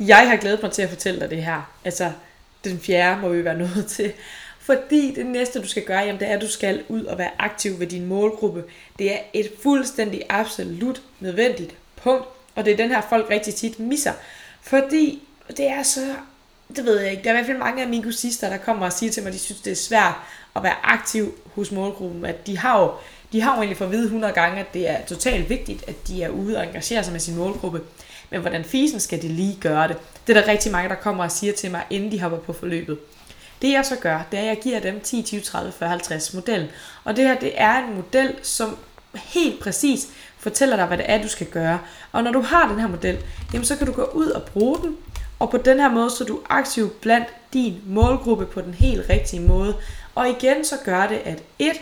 Jeg 0.00 0.28
har 0.28 0.36
glædet 0.36 0.62
mig 0.62 0.72
til 0.72 0.82
at 0.82 0.88
fortælle 0.88 1.20
dig 1.20 1.30
det 1.30 1.44
her. 1.44 1.70
Altså, 1.84 2.12
den 2.64 2.80
fjerde 2.80 3.20
må 3.20 3.28
vi 3.28 3.44
være 3.44 3.58
nået 3.58 3.86
til. 3.96 4.12
Fordi 4.58 5.14
det 5.14 5.26
næste, 5.26 5.62
du 5.62 5.68
skal 5.68 5.84
gøre, 5.84 5.98
jamen, 5.98 6.20
det 6.20 6.28
er, 6.28 6.36
at 6.36 6.42
du 6.42 6.48
skal 6.48 6.84
ud 6.88 7.04
og 7.04 7.18
være 7.18 7.30
aktiv 7.38 7.80
ved 7.80 7.86
din 7.86 8.06
målgruppe. 8.06 8.64
Det 8.98 9.12
er 9.12 9.18
et 9.32 9.52
fuldstændig 9.62 10.22
absolut 10.28 11.02
nødvendigt 11.20 11.74
punkt, 11.96 12.24
og 12.54 12.64
det 12.64 12.72
er 12.72 12.76
den 12.76 12.90
her, 12.90 13.02
folk 13.08 13.30
rigtig 13.30 13.54
tit 13.54 13.78
misser. 13.78 14.12
Fordi 14.62 15.22
det 15.56 15.66
er 15.66 15.82
så, 15.82 16.14
det 16.76 16.84
ved 16.84 17.00
jeg 17.00 17.10
ikke, 17.10 17.22
der 17.22 17.30
er 17.30 17.34
i 17.34 17.36
hvert 17.36 17.46
fald 17.46 17.58
mange 17.58 17.82
af 17.82 17.88
mine 17.88 18.02
kursister, 18.02 18.48
der 18.48 18.56
kommer 18.56 18.86
og 18.86 18.92
siger 18.92 19.12
til 19.12 19.22
mig, 19.22 19.28
at 19.28 19.34
de 19.34 19.38
synes, 19.38 19.60
det 19.60 19.70
er 19.70 19.76
svært 19.76 20.14
at 20.56 20.62
være 20.62 20.76
aktiv 20.82 21.34
hos 21.54 21.72
målgruppen. 21.72 22.24
At 22.24 22.46
de 22.46 22.58
har 22.58 22.80
jo, 22.80 22.90
de 23.32 23.40
har 23.40 23.54
jo 23.54 23.56
egentlig 23.56 23.76
fået 23.76 23.88
at 23.88 23.92
vide 23.92 24.04
100 24.04 24.34
gange, 24.34 24.60
at 24.60 24.74
det 24.74 24.90
er 24.90 24.96
totalt 25.06 25.50
vigtigt, 25.50 25.88
at 25.88 26.08
de 26.08 26.22
er 26.22 26.28
ude 26.28 26.56
og 26.56 26.66
engagerer 26.66 27.02
sig 27.02 27.12
med 27.12 27.20
sin 27.20 27.36
målgruppe. 27.36 27.80
Men 28.30 28.40
hvordan 28.40 28.64
fisen 28.64 29.00
skal 29.00 29.22
de 29.22 29.28
lige 29.28 29.58
gøre 29.60 29.88
det? 29.88 29.96
Det 30.26 30.36
er 30.36 30.40
der 30.40 30.48
rigtig 30.48 30.72
mange, 30.72 30.88
der 30.88 30.94
kommer 30.94 31.24
og 31.24 31.30
siger 31.30 31.52
til 31.52 31.70
mig, 31.70 31.84
inden 31.90 32.12
de 32.12 32.20
hopper 32.20 32.38
på 32.38 32.52
forløbet. 32.52 32.98
Det 33.62 33.72
jeg 33.72 33.84
så 33.84 33.96
gør, 33.96 34.22
det 34.30 34.38
er, 34.38 34.42
at 34.42 34.48
jeg 34.48 34.58
giver 34.62 34.80
dem 34.80 35.00
10, 35.00 35.22
20, 35.22 35.40
30, 35.40 35.72
40, 35.72 35.88
50 35.88 36.34
model. 36.34 36.70
Og 37.04 37.16
det 37.16 37.24
her, 37.24 37.38
det 37.38 37.52
er 37.54 37.74
en 37.74 37.94
model, 37.94 38.34
som 38.42 38.76
helt 39.14 39.60
præcis 39.60 40.08
fortæller 40.38 40.76
dig, 40.76 40.86
hvad 40.86 40.98
det 40.98 41.10
er, 41.10 41.22
du 41.22 41.28
skal 41.28 41.46
gøre. 41.46 41.78
Og 42.12 42.22
når 42.22 42.32
du 42.32 42.40
har 42.40 42.68
den 42.68 42.80
her 42.80 42.88
model, 42.88 43.18
jamen 43.52 43.64
så 43.64 43.76
kan 43.76 43.86
du 43.86 43.92
gå 43.92 44.04
ud 44.04 44.26
og 44.26 44.42
bruge 44.42 44.78
den, 44.78 44.96
og 45.38 45.50
på 45.50 45.56
den 45.56 45.80
her 45.80 45.88
måde, 45.90 46.10
så 46.10 46.24
er 46.24 46.28
du 46.28 46.40
aktiv 46.48 46.90
blandt 47.00 47.28
din 47.52 47.82
målgruppe 47.86 48.46
på 48.46 48.60
den 48.60 48.74
helt 48.74 49.10
rigtige 49.10 49.40
måde. 49.40 49.74
Og 50.16 50.28
igen, 50.28 50.64
så 50.64 50.76
gør 50.84 51.06
det, 51.06 51.18
at 51.24 51.42
et, 51.58 51.80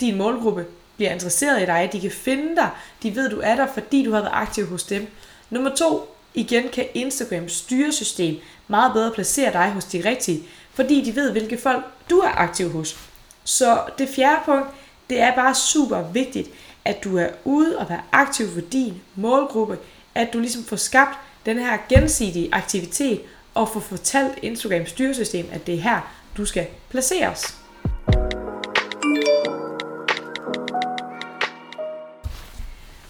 din 0.00 0.16
målgruppe 0.16 0.66
bliver 0.96 1.12
interesseret 1.12 1.62
i 1.62 1.66
dig, 1.66 1.90
de 1.92 2.00
kan 2.00 2.10
finde 2.10 2.56
dig, 2.56 2.70
de 3.02 3.16
ved, 3.16 3.30
du 3.30 3.40
er 3.44 3.56
der, 3.56 3.66
fordi 3.74 4.04
du 4.04 4.12
har 4.12 4.20
været 4.20 4.32
aktiv 4.34 4.66
hos 4.66 4.82
dem. 4.82 5.06
Nummer 5.50 5.74
to, 5.74 6.16
igen 6.34 6.68
kan 6.68 6.86
Instagram 6.94 7.48
styresystem 7.48 8.36
meget 8.68 8.92
bedre 8.92 9.10
placere 9.10 9.52
dig 9.52 9.70
hos 9.70 9.84
de 9.84 10.08
rigtige, 10.08 10.42
fordi 10.74 11.04
de 11.04 11.16
ved, 11.16 11.30
hvilke 11.30 11.58
folk 11.58 11.84
du 12.10 12.18
er 12.18 12.28
aktiv 12.28 12.70
hos. 12.70 12.96
Så 13.44 13.80
det 13.98 14.08
fjerde 14.08 14.40
punkt, 14.44 14.68
det 15.10 15.20
er 15.20 15.34
bare 15.34 15.54
super 15.54 16.02
vigtigt, 16.12 16.48
at 16.84 17.04
du 17.04 17.18
er 17.18 17.28
ude 17.44 17.78
og 17.78 17.88
være 17.88 18.02
aktiv 18.12 18.48
for 18.48 18.60
din 18.60 19.02
målgruppe, 19.14 19.78
at 20.14 20.32
du 20.32 20.38
ligesom 20.38 20.64
får 20.64 20.76
skabt 20.76 21.18
den 21.46 21.58
her 21.58 21.78
gensidige 21.88 22.48
aktivitet, 22.52 23.20
og 23.54 23.68
får 23.68 23.80
fortalt 23.80 24.38
Instagram 24.42 24.86
styresystem, 24.86 25.46
at 25.52 25.66
det 25.66 25.74
er 25.74 25.80
her, 25.80 26.12
du 26.36 26.46
skal 26.46 26.66
placeres. 26.90 27.61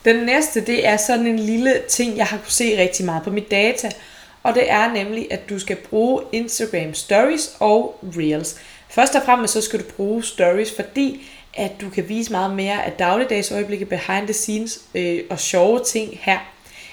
Den 0.05 0.17
næste, 0.17 0.67
det 0.67 0.87
er 0.87 0.97
sådan 0.97 1.27
en 1.27 1.39
lille 1.39 1.83
ting, 1.89 2.17
jeg 2.17 2.27
har 2.27 2.37
kunne 2.37 2.53
se 2.53 2.79
rigtig 2.79 3.05
meget 3.05 3.23
på 3.23 3.31
mit 3.31 3.51
data, 3.51 3.91
og 4.43 4.55
det 4.55 4.71
er 4.71 4.93
nemlig, 4.93 5.33
at 5.33 5.51
du 5.51 5.59
skal 5.59 5.77
bruge 5.77 6.23
Instagram 6.33 6.95
Stories 6.95 7.57
og 7.61 7.99
Reels. 8.17 8.57
Først 8.89 9.15
og 9.15 9.23
fremmest 9.23 9.53
så 9.53 9.61
skal 9.61 9.79
du 9.81 9.85
bruge 9.97 10.25
Stories, 10.25 10.75
fordi 10.77 11.31
at 11.55 11.71
du 11.81 11.91
kan 11.91 12.09
vise 12.09 12.33
meget 12.33 12.57
mere 12.57 12.85
af 12.85 12.93
dagligdags 12.93 13.53
øjeblikke 13.53 13.85
behind 13.85 14.27
the 14.27 14.33
scenes 14.33 14.81
øh, 14.95 15.21
og 15.31 15.41
sjove 15.41 15.81
ting 15.85 16.19
her. 16.23 16.39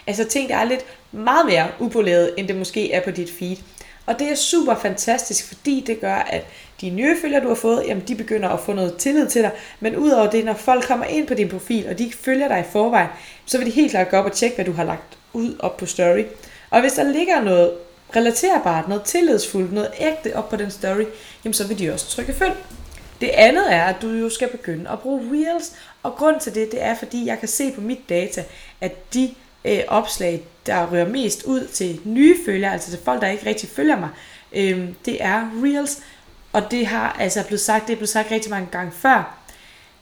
Altså 0.08 0.24
ting, 0.24 0.50
der 0.50 0.56
er 0.56 0.64
lidt 0.64 0.86
meget 1.12 1.46
mere 1.46 1.68
upoleret, 1.80 2.34
end 2.38 2.48
det 2.48 2.56
måske 2.56 2.92
er 2.92 3.04
på 3.04 3.12
dit 3.12 3.32
feed. 3.40 3.58
Og 4.06 4.20
det 4.20 4.32
er 4.32 4.36
super 4.36 4.76
fantastisk, 4.76 5.48
fordi 5.48 5.84
det 5.88 6.02
gør, 6.02 6.16
at 6.16 6.46
de 6.82 6.90
nye 6.90 7.16
følgere, 7.22 7.44
du 7.44 7.48
har 7.48 7.56
fået, 7.56 7.84
jamen 7.88 8.04
de 8.08 8.16
begynder 8.16 8.50
at 8.50 8.60
få 8.60 8.74
noget 8.74 8.98
tillid 8.98 9.28
til 9.28 9.42
dig. 9.42 9.52
Men 9.80 9.96
udover 9.96 10.30
det, 10.30 10.46
når 10.46 10.54
folk 10.54 10.84
kommer 10.84 11.06
ind 11.06 11.28
på 11.28 11.34
din 11.34 11.50
profil, 11.50 11.88
og 11.90 12.00
de 12.00 12.12
følger 12.20 12.48
dig 12.48 12.60
i 12.60 12.72
forvejen, 12.72 13.10
så 13.46 13.58
vil 13.58 13.68
de 13.68 13.72
helt 13.72 13.92
klart 13.92 14.10
gå 14.10 14.18
op 14.18 14.26
og 14.26 14.32
tjekke, 14.32 14.56
hvad 14.56 14.66
du 14.66 14.72
har 14.72 14.84
lagt 14.84 15.18
ud 15.34 15.56
op 15.60 15.78
på 15.78 15.86
story. 15.86 16.24
Og 16.70 16.82
hvis 16.82 16.94
der 16.94 17.04
ligger 17.04 17.42
noget 17.42 17.72
relaterbart, 18.16 18.88
noget 18.88 19.04
tillidsfuldt, 19.04 19.74
noget 19.74 19.90
ægte 20.00 20.36
op 20.36 20.50
på 20.50 20.56
den 20.56 20.72
story, 20.72 21.04
jamen 21.44 21.54
så 21.54 21.68
vil 21.68 21.80
de 21.80 21.94
også 21.94 22.08
trykke 22.08 22.34
følg. 22.34 22.56
Det 23.22 23.30
andet 23.30 23.74
er, 23.74 23.84
at 23.84 23.96
du 24.02 24.10
jo 24.10 24.30
skal 24.30 24.48
begynde 24.48 24.90
at 24.90 25.00
bruge 25.00 25.22
Reels, 25.32 25.74
og 26.04 26.16
grund 26.16 26.40
til 26.40 26.56
det, 26.56 26.72
det 26.72 26.84
er, 26.84 26.96
fordi 26.96 27.26
jeg 27.26 27.40
kan 27.40 27.48
se 27.48 27.72
på 27.72 27.82
mit 27.82 28.10
data, 28.10 28.44
at 28.82 29.14
de 29.14 29.34
øh, 29.66 29.80
opslag, 29.88 30.44
der 30.66 30.92
rører 30.92 31.08
mest 31.08 31.44
ud 31.44 31.68
til 31.68 32.00
nye 32.04 32.36
følgere, 32.46 32.74
altså 32.74 32.90
til 32.92 33.00
folk, 33.06 33.22
der 33.22 33.28
ikke 33.28 33.46
rigtig 33.46 33.70
følger 33.70 34.00
mig, 34.00 34.10
øh, 34.54 34.88
det 35.06 35.24
er 35.24 35.50
Reels. 35.64 36.00
Og 36.60 36.72
det 36.72 36.88
har 36.88 37.16
altså 37.20 37.44
blevet 37.48 37.62
sagt, 37.62 37.88
det 37.88 37.94
er 37.94 37.98
blevet 37.98 38.10
sagt 38.10 38.32
rigtig 38.32 38.52
mange 38.52 38.68
gange 38.72 38.92
før. 38.92 39.38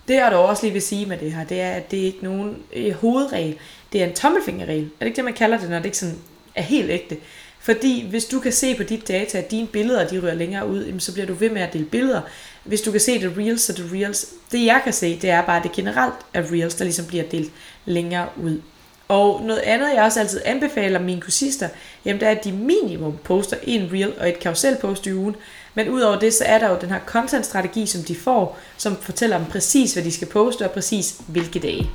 Det 0.07 0.13
jeg 0.13 0.31
dog 0.31 0.45
også 0.45 0.63
lige 0.63 0.73
vil 0.73 0.81
sige 0.81 1.05
med 1.05 1.17
det 1.17 1.31
her, 1.31 1.43
det 1.43 1.61
er, 1.61 1.71
at 1.71 1.91
det 1.91 1.99
er 1.99 2.03
ikke 2.03 2.23
nogen 2.23 2.57
øh, 2.73 2.93
hovedregel. 2.93 3.57
Det 3.93 4.01
er 4.01 4.05
en 4.05 4.13
tommelfingerregel. 4.13 4.83
Er 4.83 4.89
det 4.99 5.05
ikke 5.05 5.15
det, 5.15 5.23
man 5.23 5.33
kalder 5.33 5.59
det, 5.59 5.69
når 5.69 5.77
det 5.77 5.85
ikke 5.85 5.97
sådan 5.97 6.17
er 6.55 6.61
helt 6.61 6.89
ægte? 6.89 7.17
Fordi 7.59 8.07
hvis 8.09 8.25
du 8.25 8.39
kan 8.39 8.51
se 8.51 8.75
på 8.75 8.83
dit 8.83 9.07
data, 9.07 9.37
at 9.37 9.51
dine 9.51 9.67
billeder 9.67 10.07
de 10.07 10.21
rører 10.21 10.33
længere 10.33 10.67
ud, 10.67 10.99
så 10.99 11.13
bliver 11.13 11.27
du 11.27 11.33
ved 11.33 11.49
med 11.49 11.61
at 11.61 11.73
dele 11.73 11.85
billeder. 11.85 12.21
Hvis 12.63 12.81
du 12.81 12.91
kan 12.91 12.99
se 12.99 13.21
det 13.21 13.37
reels, 13.37 13.61
så 13.61 13.73
det 13.73 13.89
reels. 13.93 14.25
Det 14.51 14.65
jeg 14.65 14.81
kan 14.83 14.93
se, 14.93 15.19
det 15.21 15.29
er 15.29 15.41
bare, 15.41 15.57
at 15.57 15.63
det 15.63 15.71
generelt 15.71 16.15
er 16.33 16.41
reels, 16.51 16.75
der 16.75 16.83
ligesom 16.83 17.05
bliver 17.05 17.23
delt 17.23 17.51
længere 17.85 18.27
ud. 18.43 18.61
Og 19.07 19.41
noget 19.41 19.59
andet, 19.59 19.95
jeg 19.95 20.03
også 20.03 20.19
altid 20.19 20.41
anbefaler 20.45 20.99
mine 20.99 21.21
kursister, 21.21 21.69
jamen 22.05 22.19
det 22.19 22.27
er, 22.27 22.31
at 22.31 22.43
de 22.43 22.51
minimum 22.51 23.17
poster 23.23 23.57
en 23.63 23.89
reel 23.93 24.13
og 24.19 24.29
et 24.29 24.35
carousel 24.41 24.77
post 24.81 25.07
i 25.07 25.13
ugen. 25.13 25.35
Men 25.77 25.89
udover 25.89 26.19
det, 26.19 26.33
så 26.33 26.43
er 26.43 26.59
der 26.59 26.69
jo 26.69 26.77
den 26.81 26.89
her 26.89 26.99
content-strategi, 27.05 27.85
som 27.85 28.03
de 28.03 28.15
får, 28.15 28.57
som 28.77 28.95
fortæller 29.01 29.37
dem 29.37 29.45
præcis, 29.45 29.93
hvad 29.93 30.03
de 30.03 30.11
skal 30.11 30.27
poste 30.27 30.65
og 30.65 30.71
præcis 30.71 31.15
hvilke 31.27 31.59
dage. 31.59 31.89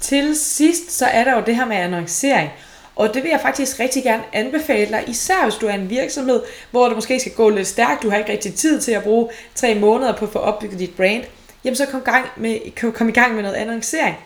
Til 0.00 0.36
sidst, 0.36 0.90
så 0.90 1.06
er 1.06 1.24
der 1.24 1.36
jo 1.36 1.42
det 1.46 1.56
her 1.56 1.66
med 1.66 1.76
annoncering. 1.76 2.50
Og 2.96 3.14
det 3.14 3.22
vil 3.22 3.28
jeg 3.30 3.40
faktisk 3.40 3.80
rigtig 3.80 4.02
gerne 4.02 4.22
anbefale 4.32 4.90
dig, 4.90 5.04
især 5.06 5.42
hvis 5.42 5.54
du 5.54 5.66
er 5.66 5.72
en 5.72 5.90
virksomhed, 5.90 6.42
hvor 6.70 6.86
det 6.86 6.94
måske 6.96 7.20
skal 7.20 7.32
gå 7.32 7.48
lidt 7.48 7.68
stærkt, 7.68 8.02
du 8.02 8.10
har 8.10 8.18
ikke 8.18 8.32
rigtig 8.32 8.54
tid 8.54 8.80
til 8.80 8.92
at 8.92 9.02
bruge 9.02 9.28
tre 9.54 9.74
måneder 9.74 10.16
på 10.16 10.24
at 10.24 10.32
få 10.32 10.38
opbygget 10.38 10.78
dit 10.78 10.94
brand, 10.96 11.24
jamen 11.64 11.76
så 11.76 11.86
kom, 11.86 12.00
gang 12.00 12.26
med, 12.36 12.92
kom 12.92 13.08
i 13.08 13.12
gang 13.12 13.34
med 13.34 13.42
noget 13.42 13.56
annoncering. 13.56 14.16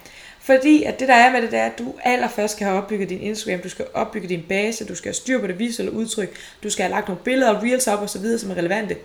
Fordi 0.45 0.83
at 0.83 1.01
det 1.01 1.09
der 1.09 1.15
er 1.15 1.33
med 1.33 1.43
det, 1.43 1.51
det 1.51 1.59
er, 1.59 1.67
at 1.67 1.79
du 1.79 1.95
allerførst 2.05 2.55
skal 2.55 2.67
have 2.67 2.79
opbygget 2.79 3.09
din 3.09 3.21
Instagram, 3.21 3.61
du 3.61 3.69
skal 3.69 3.87
opbygge 3.95 4.29
din 4.29 4.45
base, 4.49 4.85
du 4.85 4.95
skal 4.95 5.09
have 5.09 5.15
styr 5.15 5.41
på 5.41 5.47
det 5.47 5.59
visuelle 5.59 5.93
udtryk, 5.93 6.37
du 6.63 6.71
skal 6.71 6.83
have 6.83 6.91
lagt 6.91 7.09
nogle 7.09 7.23
billeder 7.25 7.55
og 7.55 7.63
reels 7.63 7.87
op 7.87 8.03
og 8.03 8.11
så 8.11 8.19
videre, 8.19 8.39
som 8.39 8.51
er 8.51 8.55
relevante. 8.55 8.97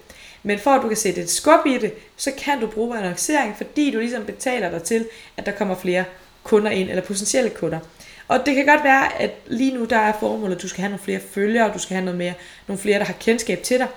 Men 0.43 0.59
for 0.59 0.71
at 0.71 0.81
du 0.81 0.87
kan 0.87 0.97
sætte 0.97 1.21
et 1.21 1.29
skub 1.29 1.65
i 1.65 1.77
det, 1.77 1.93
så 2.17 2.31
kan 2.37 2.59
du 2.59 2.67
bruge 2.67 2.97
annoncering, 2.97 3.57
fordi 3.57 3.91
du 3.91 3.99
ligesom 3.99 4.25
betaler 4.25 4.69
dig 4.69 4.83
til, 4.83 5.05
at 5.37 5.45
der 5.45 5.51
kommer 5.51 5.75
flere 5.75 6.03
kunder 6.43 6.71
ind, 6.71 6.89
eller 6.89 7.03
potentielle 7.03 7.49
kunder. 7.49 7.79
Og 8.27 8.45
det 8.45 8.55
kan 8.55 8.65
godt 8.65 8.83
være, 8.83 9.21
at 9.21 9.31
lige 9.47 9.73
nu 9.73 9.85
der 9.85 9.97
er 9.97 10.13
formålet, 10.19 10.55
at 10.55 10.61
du 10.61 10.67
skal 10.67 10.81
have 10.81 10.89
nogle 10.89 11.03
flere 11.03 11.19
følgere, 11.31 11.73
du 11.73 11.79
skal 11.79 11.95
have 11.95 12.05
noget 12.05 12.17
mere, 12.17 12.33
nogle 12.67 12.81
flere, 12.81 12.99
der 12.99 13.05
har 13.05 13.15
kendskab 13.19 13.63
til 13.63 13.79
dig. 13.79 13.87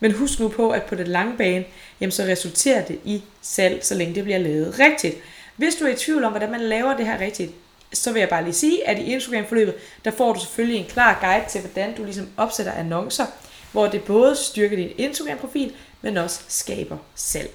Men 0.00 0.12
husk 0.12 0.40
nu 0.40 0.48
på, 0.48 0.70
at 0.70 0.82
på 0.82 0.94
den 0.94 1.06
lange 1.06 1.36
bane, 1.36 1.64
jamen 2.00 2.12
så 2.12 2.22
resulterer 2.22 2.84
det 2.84 2.98
i 3.04 3.22
salg, 3.42 3.84
så 3.84 3.94
længe 3.94 4.14
det 4.14 4.24
bliver 4.24 4.38
lavet 4.38 4.78
rigtigt. 4.78 5.16
Hvis 5.62 5.74
du 5.74 5.84
er 5.84 5.88
i 5.88 5.96
tvivl 5.96 6.24
om, 6.24 6.32
hvordan 6.32 6.50
man 6.50 6.60
laver 6.60 6.96
det 6.96 7.06
her 7.06 7.20
rigtigt, 7.20 7.52
så 7.92 8.12
vil 8.12 8.20
jeg 8.20 8.28
bare 8.28 8.44
lige 8.44 8.54
sige, 8.54 8.88
at 8.88 8.98
i 8.98 9.12
Instagram-forløbet, 9.12 9.74
der 10.04 10.10
får 10.10 10.32
du 10.32 10.40
selvfølgelig 10.40 10.80
en 10.80 10.86
klar 10.86 11.18
guide 11.20 11.44
til, 11.48 11.60
hvordan 11.60 11.96
du 11.96 12.04
ligesom 12.04 12.28
opsætter 12.36 12.72
annoncer, 12.72 13.26
hvor 13.72 13.86
det 13.86 14.04
både 14.04 14.36
styrker 14.36 14.76
din 14.76 14.90
Instagram-profil, 14.98 15.72
men 16.00 16.16
også 16.16 16.40
skaber 16.48 16.96
salg. 17.14 17.50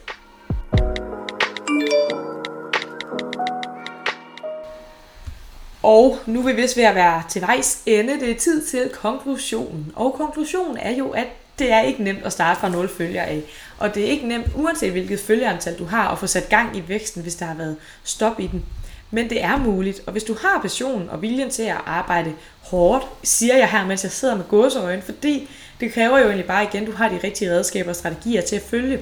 Og 5.84 6.18
nu 6.26 6.40
er 6.40 6.44
vi 6.44 6.62
vist 6.62 6.78
ved 6.78 6.84
at 6.84 6.96
være 6.96 7.24
til 7.30 7.42
vejs 7.42 7.82
ende. 7.86 8.20
Det 8.20 8.32
er 8.32 8.40
tid 8.40 8.66
til 8.66 8.90
konklusionen. 8.90 9.92
Og 9.96 10.14
konklusionen 10.14 10.78
er 10.78 10.92
jo, 10.92 11.10
at 11.10 11.28
det 11.60 11.72
er 11.72 11.82
ikke 11.82 12.04
nemt 12.04 12.26
at 12.26 12.32
starte 12.32 12.60
fra 12.60 12.70
0 12.70 12.90
følgere 12.90 13.26
af. 13.26 13.42
Og 13.78 13.96
det 13.96 14.06
er 14.06 14.08
ikke 14.08 14.28
nemt, 14.28 14.48
uanset 14.56 14.92
hvilket 14.92 15.20
følgerantal 15.20 15.80
du 15.80 15.86
har, 15.86 16.10
at 16.10 16.20
få 16.20 16.28
sat 16.28 16.50
gang 16.50 16.78
i 16.78 16.84
væksten, 16.88 17.22
hvis 17.22 17.36
der 17.36 17.46
har 17.46 17.56
været 17.56 17.76
stop 18.04 18.40
i 18.40 18.48
den. 18.48 18.66
Men 19.12 19.30
det 19.30 19.44
er 19.44 19.58
muligt, 19.58 20.02
og 20.06 20.12
hvis 20.12 20.24
du 20.24 20.36
har 20.42 20.62
passion 20.62 21.10
og 21.10 21.22
viljen 21.22 21.50
til 21.50 21.64
at 21.64 21.78
arbejde 21.86 22.34
hårdt, 22.62 23.06
siger 23.24 23.58
jeg 23.58 23.70
her, 23.70 23.86
mens 23.86 24.04
jeg 24.04 24.12
sidder 24.12 24.36
med 24.36 24.46
gåseøjne, 24.50 25.02
fordi 25.02 25.50
det 25.80 25.94
kræver 25.94 26.18
jo 26.18 26.26
egentlig 26.26 26.46
bare 26.46 26.64
igen, 26.64 26.82
at 26.82 26.88
du 26.88 26.96
har 26.96 27.10
de 27.10 27.20
rigtige 27.24 27.52
redskaber 27.52 27.90
og 27.90 27.96
strategier 27.96 28.42
til 28.42 28.56
at 28.56 28.62
følge, 28.62 29.00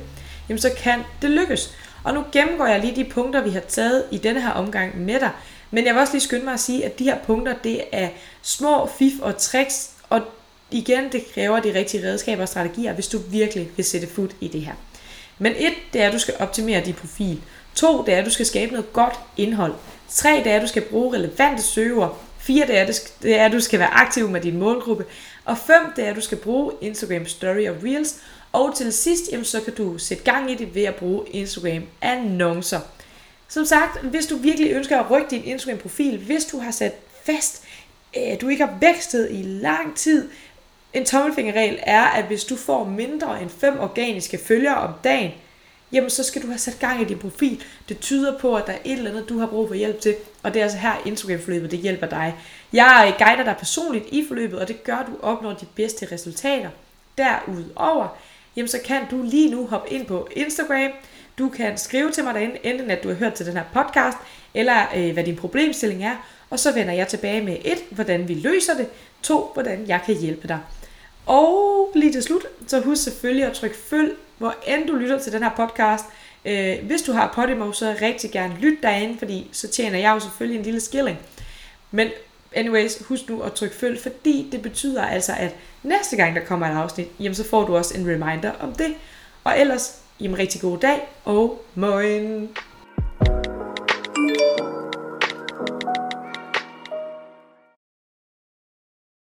jamen 0.49 0.61
så 0.61 0.71
kan 0.77 0.99
det 1.21 1.29
lykkes. 1.29 1.75
Og 2.03 2.13
nu 2.13 2.23
gennemgår 2.31 2.65
jeg 2.65 2.79
lige 2.79 2.95
de 2.95 3.09
punkter, 3.09 3.41
vi 3.43 3.49
har 3.49 3.59
taget 3.59 4.03
i 4.11 4.17
denne 4.17 4.41
her 4.41 4.51
omgang 4.51 5.01
med 5.01 5.19
dig, 5.19 5.31
men 5.71 5.85
jeg 5.85 5.93
vil 5.93 6.01
også 6.01 6.13
lige 6.13 6.21
skynde 6.21 6.45
mig 6.45 6.53
at 6.53 6.59
sige, 6.59 6.85
at 6.85 6.99
de 6.99 7.03
her 7.03 7.17
punkter, 7.25 7.53
det 7.63 7.81
er 7.91 8.09
små 8.41 8.89
fif 8.99 9.13
og 9.21 9.37
tricks, 9.37 9.89
og 10.09 10.21
igen, 10.71 11.11
det 11.11 11.33
kræver 11.33 11.59
de 11.59 11.73
rigtige 11.73 12.07
redskaber 12.07 12.41
og 12.41 12.49
strategier, 12.49 12.93
hvis 12.93 13.07
du 13.07 13.17
virkelig 13.17 13.69
vil 13.75 13.85
sætte 13.85 14.07
fod 14.07 14.29
i 14.41 14.47
det 14.47 14.61
her. 14.61 14.73
Men 15.39 15.53
et, 15.57 15.73
det 15.93 16.01
er, 16.01 16.07
at 16.07 16.13
du 16.13 16.19
skal 16.19 16.35
optimere 16.39 16.85
din 16.85 16.93
profil. 16.93 17.41
To, 17.75 18.03
det 18.05 18.13
er, 18.13 18.17
at 18.17 18.25
du 18.25 18.29
skal 18.29 18.45
skabe 18.45 18.71
noget 18.71 18.93
godt 18.93 19.13
indhold. 19.37 19.73
Tre, 20.09 20.41
det 20.43 20.51
er, 20.51 20.55
at 20.55 20.61
du 20.61 20.67
skal 20.67 20.81
bruge 20.81 21.13
relevante 21.13 21.63
søger. 21.63 22.19
Fire, 22.37 22.67
det 22.67 22.77
er, 22.77 22.85
det 23.21 23.39
er, 23.39 23.45
at 23.45 23.51
du 23.51 23.59
skal 23.59 23.79
være 23.79 23.93
aktiv 23.93 24.29
med 24.29 24.41
din 24.41 24.57
målgruppe. 24.57 25.05
Og 25.45 25.57
fem, 25.57 25.81
det 25.95 26.05
er, 26.05 26.09
at 26.09 26.15
du 26.15 26.21
skal 26.21 26.37
bruge 26.37 26.73
Instagram 26.81 27.25
Story 27.25 27.67
og 27.67 27.75
Reels. 27.83 28.15
Og 28.51 28.75
til 28.75 28.93
sidst, 28.93 29.31
jamen, 29.31 29.45
så 29.45 29.61
kan 29.61 29.73
du 29.73 29.97
sætte 29.97 30.23
gang 30.23 30.51
i 30.51 30.55
det 30.55 30.75
ved 30.75 30.83
at 30.83 30.95
bruge 30.95 31.25
Instagram 31.29 31.83
annoncer. 32.01 32.79
Som 33.47 33.65
sagt, 33.65 34.03
hvis 34.03 34.25
du 34.25 34.35
virkelig 34.37 34.71
ønsker 34.71 34.99
at 34.99 35.11
rykke 35.11 35.27
din 35.29 35.43
Instagram-profil, 35.43 36.17
hvis 36.17 36.45
du 36.45 36.59
har 36.59 36.71
sat 36.71 36.93
fast, 37.23 37.63
at 38.13 38.41
du 38.41 38.47
ikke 38.47 38.65
har 38.65 38.77
vækstet 38.81 39.27
i 39.31 39.41
lang 39.41 39.95
tid, 39.95 40.29
en 40.95 41.05
tommelfingerregel 41.05 41.79
er, 41.83 42.03
at 42.03 42.25
hvis 42.25 42.43
du 42.43 42.55
får 42.55 42.85
mindre 42.85 43.41
end 43.41 43.49
5 43.49 43.79
organiske 43.79 44.37
følgere 44.37 44.75
om 44.75 44.93
dagen, 45.03 45.31
jamen 45.91 46.09
så 46.09 46.23
skal 46.23 46.41
du 46.41 46.47
have 46.47 46.57
sat 46.57 46.79
gang 46.79 47.01
i 47.01 47.05
din 47.05 47.19
profil. 47.19 47.63
Det 47.89 47.99
tyder 47.99 48.39
på, 48.39 48.55
at 48.55 48.67
der 48.67 48.73
er 48.73 48.77
et 48.85 48.91
eller 48.91 49.11
andet, 49.11 49.29
du 49.29 49.39
har 49.39 49.47
brug 49.47 49.67
for 49.67 49.75
hjælp 49.75 50.01
til, 50.01 50.15
og 50.43 50.53
det 50.53 50.59
er 50.59 50.63
altså 50.63 50.77
her 50.77 50.93
Instagram-forløbet, 51.05 51.71
det 51.71 51.79
hjælper 51.79 52.07
dig. 52.07 52.35
Jeg 52.73 53.15
guider 53.17 53.43
dig 53.43 53.55
personligt 53.59 54.05
i 54.11 54.25
forløbet, 54.27 54.59
og 54.59 54.67
det 54.67 54.83
gør, 54.83 54.95
at 54.95 55.07
du 55.07 55.11
opnår 55.21 55.53
de 55.53 55.65
bedste 55.75 56.07
resultater. 56.11 56.69
Derudover, 57.17 58.07
jamen 58.55 58.67
så 58.67 58.79
kan 58.85 59.01
du 59.11 59.21
lige 59.23 59.51
nu 59.51 59.67
hoppe 59.67 59.93
ind 59.93 60.05
på 60.05 60.27
Instagram, 60.35 60.91
du 61.37 61.49
kan 61.49 61.77
skrive 61.77 62.11
til 62.11 62.23
mig 62.23 62.33
derinde, 62.33 62.57
enten 62.63 62.91
at 62.91 63.03
du 63.03 63.07
har 63.07 63.15
hørt 63.15 63.33
til 63.33 63.45
den 63.45 63.53
her 63.53 63.63
podcast, 63.73 64.17
eller 64.53 64.85
øh, 64.95 65.13
hvad 65.13 65.23
din 65.23 65.35
problemstilling 65.35 66.03
er, 66.03 66.15
og 66.49 66.59
så 66.59 66.73
vender 66.73 66.93
jeg 66.93 67.07
tilbage 67.07 67.41
med 67.41 67.57
et, 67.65 67.77
hvordan 67.91 68.27
vi 68.27 68.33
løser 68.33 68.77
det, 68.77 68.87
to, 69.21 69.51
hvordan 69.53 69.87
jeg 69.87 70.01
kan 70.05 70.15
hjælpe 70.15 70.47
dig. 70.47 70.59
Og 71.25 71.91
lige 71.95 72.11
til 72.11 72.23
slut, 72.23 72.45
så 72.67 72.81
husk 72.81 73.03
selvfølgelig 73.03 73.45
at 73.45 73.53
trykke 73.53 73.77
følg, 73.77 74.15
hvor 74.37 74.55
end 74.67 74.87
du 74.87 74.95
lytter 74.95 75.19
til 75.19 75.31
den 75.31 75.43
her 75.43 75.51
podcast. 75.55 76.05
Øh, 76.45 76.85
hvis 76.85 77.01
du 77.01 77.11
har 77.11 77.31
Podimo, 77.35 77.71
så 77.71 77.95
rigtig 78.01 78.31
gerne 78.31 78.57
lyt 78.59 78.77
derinde, 78.83 79.17
fordi 79.17 79.49
så 79.51 79.67
tjener 79.67 79.99
jeg 79.99 80.11
jo 80.15 80.19
selvfølgelig 80.19 80.57
en 80.57 80.65
lille 80.65 80.79
skilling. 80.79 81.17
Men 81.91 82.07
anyways, 82.55 82.97
husk 83.05 83.29
nu 83.29 83.41
at 83.41 83.53
trykke 83.53 83.75
følg, 83.75 84.01
fordi 84.01 84.49
det 84.51 84.61
betyder 84.61 85.05
altså, 85.05 85.33
at 85.37 85.55
næste 85.83 86.15
gang 86.15 86.35
der 86.35 86.45
kommer 86.45 86.67
et 86.67 86.77
afsnit, 86.77 87.07
jamen 87.19 87.35
så 87.35 87.43
får 87.43 87.65
du 87.65 87.75
også 87.75 87.97
en 87.97 88.07
reminder 88.07 88.51
om 88.59 88.73
det. 88.73 88.95
Og 89.43 89.59
ellers, 89.59 89.99
jamen 90.19 90.39
rigtig 90.39 90.61
god 90.61 90.77
dag 90.77 91.07
og 91.25 91.65
morgen. 91.75 92.49